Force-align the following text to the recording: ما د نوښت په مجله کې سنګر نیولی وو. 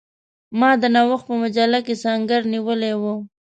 ما 0.59 0.71
د 0.81 0.83
نوښت 0.95 1.25
په 1.29 1.33
مجله 1.41 1.79
کې 1.85 1.93
سنګر 2.03 2.41
نیولی 2.53 2.93
وو. 3.01 3.15